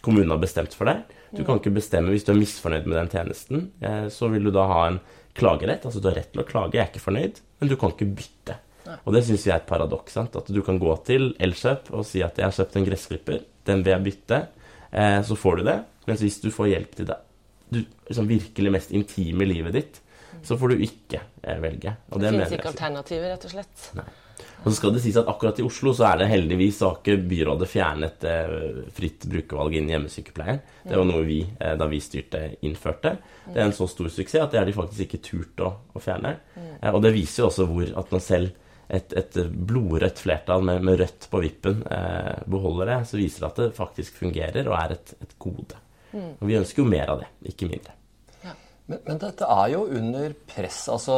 kommunen 0.00 0.30
har 0.30 0.40
bestemt 0.42 0.76
for 0.76 0.90
deg. 0.90 1.02
Du 1.36 1.42
kan 1.46 1.60
ikke 1.60 1.74
bestemme 1.74 2.14
hvis 2.14 2.24
du 2.26 2.32
er 2.32 2.40
misfornøyd 2.40 2.88
med 2.88 2.98
den 3.02 3.12
tjenesten. 3.12 3.68
Eh, 3.82 4.06
så 4.12 4.30
vil 4.32 4.46
du 4.46 4.54
da 4.54 4.66
ha 4.70 4.80
en 4.88 5.00
klagerett. 5.36 5.84
Altså 5.86 6.02
du 6.02 6.10
har 6.10 6.18
rett 6.20 6.32
til 6.32 6.44
å 6.44 6.48
klage, 6.48 6.76
jeg 6.76 6.84
er 6.84 6.92
ikke 6.92 7.04
fornøyd, 7.04 7.42
men 7.60 7.70
du 7.70 7.76
kan 7.80 7.94
ikke 7.94 8.10
bytte. 8.22 8.58
Og 9.04 9.14
det 9.14 9.22
syns 9.26 9.44
vi 9.46 9.52
er 9.52 9.60
et 9.60 9.68
paradoks. 9.68 10.16
At 10.18 10.48
du 10.50 10.62
kan 10.66 10.80
gå 10.82 10.94
til 11.06 11.32
Elkjøp 11.42 11.92
og 11.94 12.06
si 12.08 12.24
at 12.26 12.38
jeg 12.40 12.48
har 12.48 12.56
kjøpt 12.56 12.78
en 12.78 12.86
gressklipper, 12.88 13.44
den 13.68 13.84
vil 13.84 13.94
jeg 13.94 14.06
bytte. 14.08 14.40
Eh, 14.90 15.18
så 15.26 15.36
får 15.38 15.60
du 15.60 15.68
det. 15.70 15.80
Mens 16.08 16.22
hvis 16.24 16.40
du 16.42 16.50
får 16.54 16.72
hjelp 16.74 16.96
til 16.98 17.10
det 17.10 17.18
du, 17.70 17.84
liksom 18.08 18.26
virkelig 18.26 18.72
mest 18.74 18.90
intime 18.90 19.46
livet 19.46 19.76
ditt, 19.76 20.00
så 20.42 20.56
får 20.58 20.72
du 20.72 20.82
ikke 20.86 21.20
eh, 21.42 21.60
velge. 21.62 21.94
Og 22.10 22.18
Det 22.18 22.26
det 22.26 22.34
finnes 22.34 22.56
ikke 22.58 22.72
alternativer, 22.72 23.30
rett 23.34 23.46
og 23.46 23.54
slett. 23.54 23.86
Nei. 23.98 24.08
Og 24.60 24.70
så 24.70 24.76
skal 24.76 24.94
det 24.94 25.02
sies 25.04 25.16
at 25.20 25.28
akkurat 25.28 25.58
i 25.60 25.64
Oslo 25.64 25.92
så 25.96 26.06
er 26.10 26.20
det 26.20 26.30
heldigvis 26.30 26.80
har 26.84 26.98
ikke 26.98 27.16
byrådet 27.28 27.68
fjernet 27.68 28.24
eh, 28.28 28.54
fritt 28.96 29.26
brukervalg 29.28 29.76
innen 29.76 29.92
hjemmesykepleien. 29.94 30.60
Det 30.84 30.96
var 30.96 31.06
noe 31.08 31.24
vi, 31.28 31.40
eh, 31.60 31.76
da 31.80 31.88
vi 31.90 32.00
styrte, 32.04 32.42
innførte. 32.66 33.14
Det 33.46 33.58
er 33.58 33.68
en 33.68 33.76
så 33.76 33.88
stor 33.90 34.10
suksess 34.12 34.44
at 34.44 34.54
det 34.54 34.60
har 34.60 34.68
de 34.68 34.76
faktisk 34.76 35.06
ikke 35.06 35.22
turt 35.24 35.64
å, 35.64 35.70
å 35.92 36.02
fjerne. 36.02 36.34
Eh, 36.56 36.90
og 36.90 37.00
det 37.04 37.14
viser 37.16 37.44
jo 37.44 37.50
også 37.50 37.68
hvor 37.70 37.92
at 38.02 38.12
man 38.16 38.24
selv 38.24 38.56
et, 38.96 39.14
et 39.16 39.38
blodrødt 39.50 40.22
flertall 40.24 40.64
med, 40.66 40.82
med 40.86 40.98
rødt 41.02 41.28
på 41.30 41.42
vippen 41.44 41.84
eh, 41.90 42.42
beholder 42.50 42.92
det, 42.94 42.98
så 43.10 43.20
viser 43.20 43.44
det 43.44 43.50
at 43.52 43.62
det 43.62 43.70
faktisk 43.78 44.20
fungerer 44.22 44.68
og 44.68 44.76
er 44.80 44.96
et, 44.98 45.14
et 45.22 45.38
gode. 45.38 45.78
Og 46.10 46.44
vi 46.48 46.58
ønsker 46.58 46.82
jo 46.82 46.90
mer 46.90 47.12
av 47.12 47.20
det, 47.22 47.28
ikke 47.52 47.68
mindre. 47.70 47.94
Men, 48.90 48.98
men 49.06 49.20
dette 49.22 49.46
er 49.46 49.70
jo 49.70 49.84
under 49.86 50.32
press. 50.50 50.82
Altså 50.90 51.16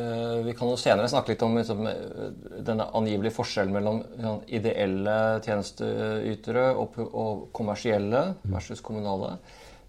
øh, 0.00 0.46
Vi 0.46 0.54
kan 0.56 0.70
jo 0.70 0.78
senere 0.80 1.10
snakke 1.12 1.34
litt 1.34 1.44
om 1.44 1.58
liksom, 1.58 1.82
eh, 1.90 2.30
denne 2.64 2.88
angivelige 2.96 3.36
forskjellen 3.36 3.74
mellom 3.76 4.00
sånn, 4.16 4.44
ideelle 4.56 5.16
tjenesteytere 5.44 6.70
og, 6.72 6.96
og 7.08 7.48
kommersielle 7.56 8.22
versus 8.48 8.80
kommunale. 8.84 9.34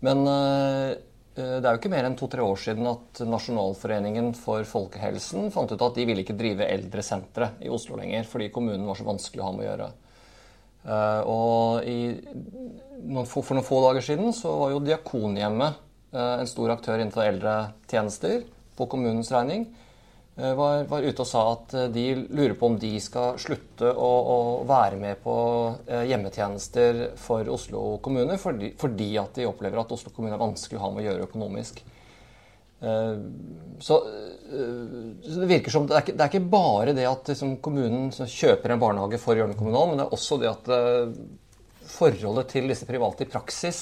Men 0.03 0.25
eh, 0.33 0.97
det 1.39 1.63
er 1.63 1.73
jo 1.73 1.79
ikke 1.79 1.91
mer 1.93 2.07
enn 2.07 2.17
to-tre 2.19 2.43
år 2.43 2.59
siden 2.59 2.87
at 2.89 3.21
Nasjonalforeningen 3.25 4.33
for 4.37 4.67
folkehelsen 4.67 5.49
fant 5.55 5.71
ut 5.71 5.85
at 5.85 5.97
de 5.97 6.05
ville 6.09 6.23
ikke 6.25 6.37
drive 6.37 6.67
eldresentre 6.67 7.53
i 7.63 7.71
Oslo 7.71 7.97
lenger, 7.99 8.27
fordi 8.27 8.51
kommunen 8.53 8.87
var 8.87 8.99
så 8.99 9.07
vanskelig 9.07 9.43
å 9.43 9.47
ha 9.47 9.55
med 9.55 9.65
å 9.65 9.69
gjøre. 9.69 9.89
Eh, 10.79 11.21
og 11.27 11.87
i, 11.87 11.97
for 13.27 13.55
noen 13.55 13.67
få 13.67 13.81
dager 13.87 14.05
siden 14.05 14.33
så 14.35 14.53
var 14.61 14.73
jo 14.73 14.83
Diakonhjemmet 14.83 15.81
eh, 16.15 16.35
en 16.39 16.49
stor 16.49 16.75
aktør 16.75 16.99
innenfor 16.99 17.27
eldretjenester 17.27 18.45
på 18.79 18.87
kommunens 18.91 19.31
regning. 19.35 19.67
Eh, 20.39 20.53
Var, 20.57 20.83
var 20.89 21.05
ute 21.05 21.23
og 21.23 21.27
sa 21.27 21.43
at 21.53 21.75
eh, 21.77 21.87
de 21.93 22.05
lurer 22.29 22.55
på 22.57 22.69
om 22.69 22.77
de 22.79 22.91
skal 23.03 23.37
slutte 23.41 23.91
å, 23.91 24.09
å 24.33 24.37
være 24.69 24.99
med 25.01 25.21
på 25.23 25.35
eh, 25.85 26.05
hjemmetjenester 26.09 27.01
for 27.19 27.47
Oslo 27.53 27.97
kommune, 28.03 28.39
fordi, 28.41 28.73
fordi 28.79 29.11
at 29.21 29.39
de 29.39 29.47
opplever 29.49 29.81
at 29.81 29.95
Oslo 29.95 30.13
kommune 30.15 30.37
er 30.37 30.43
vanskelig 30.43 30.79
å 30.79 30.85
ha 30.85 30.91
med 30.95 31.03
å 31.03 31.07
gjøre 31.09 31.29
økonomisk. 31.29 31.83
Så, 32.79 33.95
så 33.99 35.33
det 35.41 35.47
virker 35.49 35.73
som 35.73 35.83
det 35.83 35.97
er, 35.97 36.03
ikke, 36.05 36.13
det 36.15 36.23
er 36.23 36.29
ikke 36.31 36.51
bare 36.53 36.93
det 36.95 37.03
at 37.09 37.27
liksom, 37.27 37.57
kommunen 37.59 38.05
kjøper 38.15 38.71
en 38.71 38.79
barnehage 38.79 39.19
for 39.19 39.35
å 39.35 39.49
kommunal, 39.51 39.89
men 39.89 39.99
det 39.99 40.05
er 40.05 40.15
også 40.15 40.37
det 40.39 40.47
at 40.47 40.69
forholdet 41.91 42.53
til 42.53 42.71
disse 42.71 42.87
private 42.87 43.27
i 43.27 43.29
praksis 43.33 43.81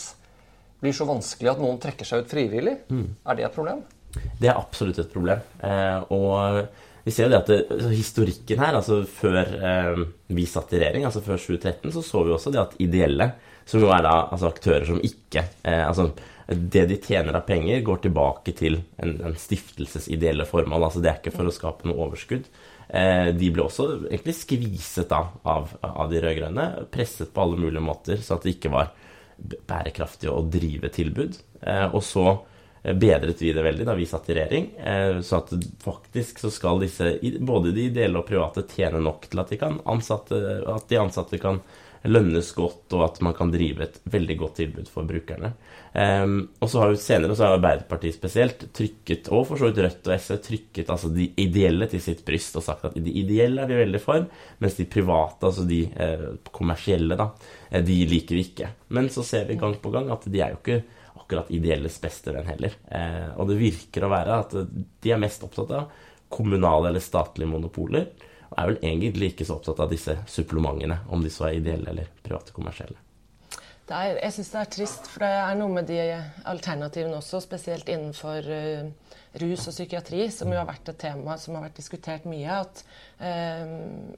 blir 0.81 0.97
så 0.97 1.05
vanskelig 1.09 1.51
at 1.53 1.61
noen 1.61 1.77
trekker 1.81 2.09
seg 2.09 2.25
ut 2.25 2.33
frivillig. 2.33 2.73
Er 3.21 3.37
det 3.37 3.45
et 3.45 3.53
problem? 3.53 3.85
Det 4.15 4.49
er 4.49 4.57
absolutt 4.57 4.99
et 5.01 5.11
problem. 5.11 5.41
Eh, 5.63 6.13
og 6.13 6.67
vi 7.07 7.13
ser 7.15 7.27
jo 7.27 7.33
det 7.33 7.41
at 7.41 7.51
det, 7.51 7.59
altså 7.71 7.91
historikken 7.93 8.63
her, 8.63 8.77
altså 8.79 9.01
før 9.07 9.37
eh, 9.41 10.01
vi 10.35 10.47
satt 10.49 10.73
i 10.75 10.81
regjering, 10.81 11.05
altså 11.07 11.23
før 11.25 11.39
2013, 11.39 11.93
så 11.95 12.03
så 12.05 12.23
vi 12.25 12.33
også 12.35 12.53
det 12.53 12.63
at 12.63 12.79
ideelle, 12.83 13.29
som 13.67 13.83
jo 13.83 13.91
er 13.91 14.03
da 14.05 14.15
altså 14.25 14.49
aktører 14.49 14.87
som 14.87 14.99
ikke 15.03 15.43
eh, 15.67 15.83
Altså 15.83 16.11
det 16.47 16.85
de 16.87 16.95
tjener 17.03 17.35
av 17.35 17.43
penger, 17.47 17.81
går 17.83 18.05
tilbake 18.05 18.53
til 18.55 18.79
en, 19.03 19.17
en 19.27 19.35
stiftelses 19.35 20.07
ideelle 20.07 20.45
formål. 20.47 20.85
Altså 20.87 21.01
det 21.03 21.11
er 21.11 21.17
ikke 21.19 21.35
for 21.35 21.49
å 21.49 21.51
skape 21.51 21.89
noe 21.89 22.05
overskudd. 22.05 22.47
Eh, 22.87 23.33
de 23.35 23.49
ble 23.51 23.65
også 23.65 23.87
egentlig 24.07 24.37
skviset 24.37 25.09
da 25.11 25.25
av, 25.43 25.73
av 25.83 26.07
de 26.11 26.21
rød-grønne. 26.23 26.67
Presset 26.93 27.33
på 27.35 27.43
alle 27.43 27.59
mulige 27.59 27.83
måter, 27.83 28.23
så 28.23 28.37
at 28.37 28.47
det 28.47 28.55
ikke 28.55 28.71
var 28.71 28.93
bærekraftig 29.37 30.31
å 30.31 30.39
drive 30.47 30.91
tilbud. 30.95 31.35
Eh, 31.61 31.87
og 31.91 31.99
så 32.05 32.29
bedret 32.83 33.41
vi 33.41 33.53
det 33.53 33.63
veldig 33.65 33.87
da 33.87 33.95
vi 33.97 34.05
satt 34.09 34.29
i 34.29 34.37
regjering. 34.37 34.69
eh, 34.79 35.19
Så 35.21 35.41
at 35.41 35.51
faktisk 35.83 36.39
så 36.39 36.51
skal 36.53 36.79
disse, 36.83 37.17
både 37.39 37.73
de 37.75 37.89
ideelle 37.89 38.19
og 38.19 38.27
private, 38.27 38.67
tjene 38.67 39.01
nok 39.03 39.27
til 39.29 39.43
at 39.43 39.49
de, 39.49 39.59
ansatte, 39.85 40.41
at 40.67 40.87
de 40.89 41.01
ansatte 41.01 41.41
kan 41.41 41.61
lønnes 42.07 42.49
godt, 42.55 42.93
og 42.95 43.03
at 43.07 43.19
man 43.25 43.35
kan 43.37 43.51
drive 43.51 43.83
et 43.83 43.99
veldig 44.09 44.37
godt 44.39 44.55
tilbud 44.61 44.89
for 44.91 45.07
brukerne. 45.07 45.53
Ehm, 45.97 46.37
og 46.61 46.69
så 46.69 46.81
har 46.81 46.91
jo 46.93 46.99
senere 47.01 47.35
så 47.35 47.47
har 47.47 47.57
Arbeiderpartiet 47.57 48.15
spesielt 48.15 48.67
trykket, 48.75 49.29
og 49.33 49.47
for 49.49 49.59
så 49.59 49.69
vidt 49.69 49.81
Rødt 49.83 50.09
og 50.09 50.15
SV, 50.15 50.35
trykket 50.45 50.91
altså 50.93 51.11
de 51.13 51.29
ideelle 51.41 51.89
til 51.91 52.03
sitt 52.03 52.23
bryst 52.27 52.57
og 52.59 52.65
sagt 52.65 52.85
at 52.89 52.97
de 53.01 53.15
ideelle 53.21 53.63
er 53.63 53.71
vi 53.71 53.79
veldig 53.81 54.03
for, 54.03 54.27
mens 54.63 54.77
de 54.79 54.87
private, 54.89 55.49
altså 55.49 55.65
de 55.67 55.81
eh, 55.89 56.27
kommersielle, 56.53 57.17
da, 57.19 57.31
eh, 57.71 57.83
de 57.85 57.97
liker 58.09 58.37
vi 58.37 58.45
ikke. 58.51 58.71
Men 58.93 59.09
så 59.13 59.25
ser 59.25 59.49
vi 59.49 59.59
gang 59.59 59.75
på 59.81 59.93
gang 59.93 60.11
at 60.13 60.29
de 60.29 60.43
er 60.43 60.53
jo 60.53 60.61
ikke 60.61 60.83
akkurat 61.17 61.49
ideelles 61.53 61.97
beste 62.01 62.33
venn 62.35 62.47
heller. 62.49 62.77
Eh, 62.91 63.33
og 63.35 63.49
det 63.49 63.59
virker 63.59 64.05
å 64.05 64.11
være 64.13 64.37
at 64.43 64.55
de 64.57 65.13
er 65.13 65.21
mest 65.21 65.43
opptatt 65.47 65.73
av 65.75 66.05
kommunale 66.29 66.91
eller 66.91 67.03
statlige 67.03 67.49
monopoler, 67.49 68.09
og 68.47 68.55
er 68.59 68.71
vel 68.71 68.79
egentlig 68.83 69.33
ikke 69.33 69.47
så 69.47 69.57
opptatt 69.57 69.83
av 69.83 69.91
disse 69.91 70.17
supplementene, 70.31 71.01
om 71.11 71.23
de 71.23 71.31
så 71.31 71.49
er 71.49 71.59
ideelle 71.59 71.91
eller 71.91 72.09
private 72.23 72.55
kommersielle. 72.55 72.99
Er, 73.87 74.17
jeg 74.19 74.33
syns 74.35 74.49
det 74.51 74.59
er 74.59 74.71
trist, 74.75 75.05
for 75.07 75.23
det 75.23 75.29
er 75.31 75.53
noe 75.55 75.71
med 75.71 75.85
de 75.87 75.99
alternativene 76.49 77.15
også, 77.21 77.39
spesielt 77.39 77.87
innenfor 77.87 78.43
uh, 78.51 78.89
rus 79.39 79.63
og 79.69 79.75
psykiatri, 79.75 80.25
som 80.33 80.51
jo 80.51 80.59
har 80.59 80.67
vært 80.67 80.91
et 80.91 80.99
tema 81.05 81.37
som 81.39 81.55
har 81.55 81.63
vært 81.69 81.79
diskutert 81.79 82.27
mye. 82.27 82.57
At 82.65 82.81
uh, 83.21 83.71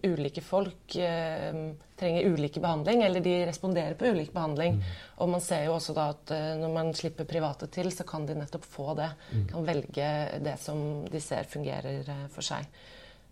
ulike 0.10 0.42
folk 0.42 0.98
uh, 0.98 1.62
trenger 2.02 2.34
ulike 2.34 2.64
behandling, 2.64 3.06
eller 3.06 3.22
de 3.22 3.36
responderer 3.52 3.94
på 4.00 4.10
ulik 4.10 4.34
behandling. 4.34 4.82
Og 5.22 5.30
man 5.36 5.46
ser 5.46 5.68
jo 5.68 5.78
også 5.78 5.94
da 5.98 6.10
at 6.16 6.34
når 6.58 6.74
man 6.74 6.94
slipper 6.98 7.30
private 7.30 7.70
til, 7.70 7.92
så 7.94 8.08
kan 8.10 8.26
de 8.26 8.40
nettopp 8.40 8.66
få 8.66 8.96
det. 8.98 9.12
Kan 9.52 9.68
velge 9.68 10.14
det 10.42 10.56
som 10.64 11.04
de 11.12 11.22
ser 11.22 11.50
fungerer 11.52 12.08
for 12.34 12.46
seg. 12.46 12.66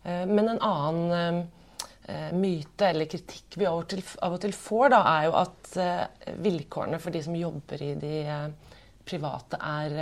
Men 0.03 0.51
en 0.51 0.59
annen 0.59 1.47
myte 2.31 2.87
eller 2.87 3.09
kritikk 3.11 3.57
vi 3.59 3.67
av 3.67 3.81
og 3.81 3.87
til, 3.91 4.03
av 4.23 4.37
og 4.37 4.41
til 4.43 4.53
får, 4.55 4.89
da, 4.93 5.01
er 5.11 5.27
jo 5.27 5.37
at 5.41 5.77
eh, 5.83 6.33
vilkårene 6.45 6.99
for 7.03 7.15
de 7.15 7.21
som 7.25 7.35
jobber 7.35 7.83
i 7.83 7.93
de 7.99 8.13
eh, 8.23 8.75
private, 9.07 9.59
er, 9.59 9.97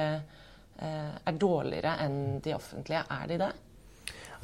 eh, 0.77 1.13
er 1.17 1.39
dårligere 1.41 1.95
enn 2.05 2.19
de 2.45 2.53
offentlige. 2.53 3.05
Er 3.09 3.31
de 3.31 3.39
det? 3.41 3.53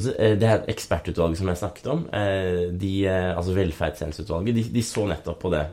Altså, 0.02 0.14
eh, 0.18 0.38
det 0.40 0.48
her 0.50 0.64
ekspertutvalget 0.72 1.38
som 1.42 1.52
jeg 1.52 1.60
snakket 1.62 1.90
om, 1.92 2.08
eh, 2.14 2.72
de, 2.74 2.94
eh, 3.06 3.38
altså 3.38 3.54
velferdstjenesteutvalget, 3.54 4.56
de, 4.56 4.64
de 4.74 4.84
så 4.86 5.06
nettopp 5.06 5.40
på 5.44 5.52
det. 5.54 5.66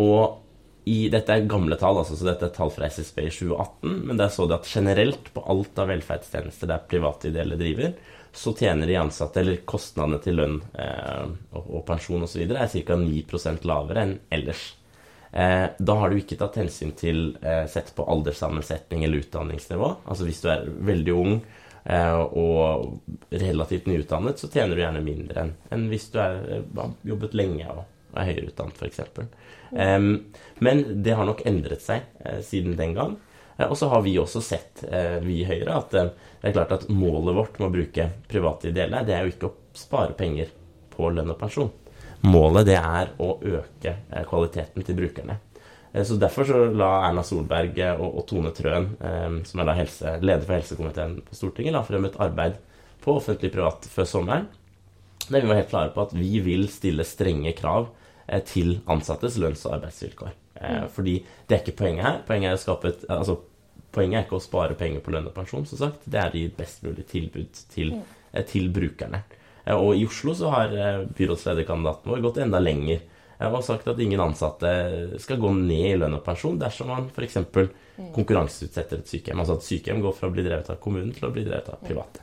Og 0.00 0.38
i, 0.88 1.08
dette 1.12 1.30
er 1.30 1.44
gamle 1.46 1.76
tall, 1.78 2.00
altså, 2.00 2.16
så 2.16 2.30
dette 2.30 2.48
er 2.48 2.54
tall 2.56 2.72
fra 2.74 2.88
SSB 2.88 3.18
i 3.26 3.30
2018, 3.30 4.00
men 4.08 4.16
der 4.18 4.32
så 4.32 4.48
de 4.48 4.56
at 4.56 4.66
generelt 4.66 5.28
på 5.34 5.44
alt 5.44 5.78
av 5.78 5.92
velferdstjenester 5.92 6.70
der 6.70 6.88
private 6.88 7.28
ideelle 7.28 7.58
driver, 7.60 7.92
så 8.32 8.54
tjener 8.56 8.86
de 8.86 8.96
ansatte, 8.96 9.40
eller 9.40 9.64
kostnadene 9.68 10.20
til 10.24 10.38
lønn 10.40 10.60
eh, 10.78 11.24
og, 11.52 11.66
og 11.66 11.82
pensjon 11.88 12.24
osv. 12.24 12.46
er 12.48 12.70
ca. 12.72 12.96
9% 12.96 13.66
lavere 13.68 14.06
enn 14.06 14.14
ellers. 14.32 14.62
Eh, 15.32 15.66
da 15.78 15.94
har 16.00 16.10
du 16.10 16.18
ikke 16.20 16.38
tatt 16.40 16.58
hensyn 16.60 16.92
til 16.96 17.22
eh, 17.40 17.64
sett 17.70 17.92
på 17.96 18.04
alderssammensetning 18.08 19.04
eller 19.04 19.24
utdanningsnivå. 19.24 19.90
Altså 20.04 20.28
hvis 20.28 20.40
du 20.44 20.48
er 20.52 20.66
veldig 20.92 21.14
ung 21.16 21.34
eh, 21.84 22.20
og 22.20 23.30
relativt 23.30 23.88
nyutdannet, 23.88 24.40
så 24.40 24.50
tjener 24.52 24.76
du 24.76 24.84
gjerne 24.84 25.04
mindre 25.04 25.46
enn 25.46 25.54
enn 25.72 25.88
hvis 25.92 26.10
du 26.12 26.20
eh, 26.20 26.60
har 26.76 26.92
jobbet 27.14 27.36
lenge 27.36 27.68
og 27.72 27.84
er 28.12 28.28
høyere 28.28 28.50
utdannet, 28.50 28.80
f.eks. 28.80 29.00
Eh, 29.72 30.08
men 30.68 30.82
det 31.04 31.16
har 31.16 31.28
nok 31.28 31.44
endret 31.48 31.84
seg 31.84 32.08
eh, 32.24 32.40
siden 32.44 32.76
den 32.80 32.96
gang. 32.96 33.16
Eh, 33.56 33.68
og 33.68 33.76
så 33.78 33.88
har 33.88 34.02
vi 34.02 34.16
også 34.18 34.42
sett, 34.44 34.84
eh, 34.88 35.18
vi 35.20 35.40
i 35.42 35.46
Høyre, 35.48 35.76
at 35.76 35.94
eh, 35.94 36.10
det 36.40 36.50
er 36.50 36.56
klart 36.56 36.74
at 36.78 36.88
målet 36.88 37.36
vårt 37.36 37.60
med 37.60 37.68
å 37.68 37.74
bruke 37.76 38.08
private 38.30 38.72
ideelle, 38.72 39.04
det 39.06 39.16
er 39.16 39.26
jo 39.26 39.34
ikke 39.34 39.50
å 39.50 39.78
spare 39.78 40.16
penger 40.18 40.50
på 40.92 41.10
lønn 41.12 41.32
og 41.32 41.38
pensjon. 41.40 41.70
Målet 42.22 42.68
det 42.68 42.78
er 42.78 43.14
å 43.22 43.34
øke 43.40 43.96
kvaliteten 44.28 44.84
til 44.86 44.98
brukerne. 44.98 45.40
Så 46.06 46.14
Derfor 46.20 46.46
så 46.46 46.60
la 46.70 46.90
Erna 47.08 47.24
Solberg 47.26 47.80
og, 47.98 48.20
Tone 48.28 48.52
Trøen, 48.54 48.92
som 49.44 49.60
er 49.60 49.66
da 49.68 49.74
helse, 49.76 50.12
leder 50.22 50.46
for 50.46 50.54
helsekomiteen 50.54 51.16
på 51.26 51.36
Stortinget, 51.36 51.74
la 51.74 51.82
frem 51.84 52.06
et 52.06 52.20
arbeid 52.22 52.60
på 53.02 53.16
offentlig-privat 53.18 53.90
før 53.90 54.08
sommeren. 54.08 54.46
Der 55.26 55.42
vi 55.42 55.50
var 55.50 55.58
helt 55.58 55.72
klare 55.74 55.92
på 55.96 56.06
at 56.06 56.14
vi 56.14 56.38
vil 56.46 56.68
stille 56.70 57.04
strenge 57.08 57.56
krav 57.58 57.90
til 58.46 58.78
ansattes 58.86 59.40
lønns- 59.42 59.66
og 59.66 59.80
arbeidsvilkår. 59.80 60.38
Eh, 60.56 60.86
Fordi 60.92 61.16
det 61.48 61.56
er 61.56 61.62
ikke 61.64 61.78
poenget 61.84 62.04
her. 62.06 62.18
Poenget 62.26 62.50
er, 62.50 62.58
å 62.58 62.62
skape 62.62 62.88
et, 62.92 63.04
altså, 63.08 63.38
poenget 63.92 64.18
er 64.20 64.26
ikke 64.26 64.38
å 64.40 64.44
spare 64.44 64.76
penger 64.78 65.04
på 65.04 65.14
lønn 65.14 65.28
og 65.30 65.34
pensjon, 65.36 65.66
som 65.68 65.78
sagt. 65.80 66.04
Det 66.06 66.20
er 66.20 66.30
å 66.32 66.40
gi 66.42 66.48
best 66.56 66.82
mulig 66.86 67.06
tilbud 67.10 67.62
til, 67.74 67.94
eh, 68.32 68.44
til 68.48 68.68
brukerne. 68.72 69.22
Eh, 69.66 69.74
Og 69.76 69.94
i 69.96 70.04
Oslo 70.06 70.34
så 70.34 70.50
har 70.50 70.72
eh, 70.74 71.04
byrådslederkandidaten 71.06 72.10
vår 72.12 72.22
gått 72.22 72.38
enda 72.38 72.58
lenger 72.60 73.00
og 73.42 73.64
sagt 73.66 73.88
at 73.88 73.98
ingen 73.98 74.20
ansatte 74.20 75.18
skal 75.18 75.40
gå 75.42 75.48
ned 75.56 75.86
i 75.88 75.96
lønn 75.98 76.14
og 76.14 76.22
pensjon 76.22 76.60
dersom 76.60 76.86
man 76.92 77.08
f.eks. 77.10 77.40
konkurranseutsetter 78.14 79.00
et 79.00 79.10
sykehjem. 79.10 79.40
Altså 79.42 79.56
at 79.58 79.66
sykehjem 79.66 80.02
går 80.04 80.14
fra 80.14 80.28
å 80.30 80.34
bli 80.34 80.44
drevet 80.46 80.70
av 80.70 80.78
kommunen 80.78 81.10
til 81.16 81.26
å 81.26 81.32
bli 81.34 81.42
drevet 81.48 81.72
av 81.72 81.80
private. 81.82 82.22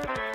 Takk. 0.00 0.31